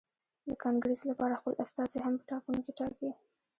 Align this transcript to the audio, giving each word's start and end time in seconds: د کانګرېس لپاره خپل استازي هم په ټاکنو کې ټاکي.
د 0.47 0.49
کانګرېس 0.63 1.01
لپاره 1.09 1.39
خپل 1.39 1.53
استازي 1.63 1.97
هم 2.05 2.13
په 2.19 2.23
ټاکنو 2.31 2.59
کې 2.65 2.71
ټاکي. 2.79 3.09